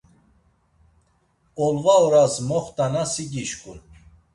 Olva 1.65 1.93
oras 2.07 2.33
moxt̆ana 2.47 3.03
si 3.11 3.23
gişǩun. 3.31 3.79